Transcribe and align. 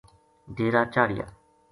ڈیرا 0.55 0.81
چاھڑیا 0.93 1.25